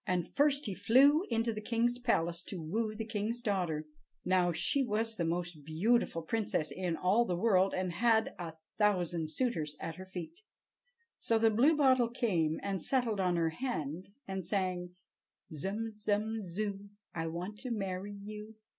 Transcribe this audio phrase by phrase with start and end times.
[0.07, 3.85] And first he flew into the king's palace to woo the king's daughter.
[4.25, 9.29] Now, she was the most beautiful princess in all the world, and had a thousand
[9.29, 10.41] suitors at her feet.
[11.19, 14.95] So the Bluebottle came and settled on her hand, and sang:
[15.53, 18.55] "Zum, zum, zoo, I want to marry you!"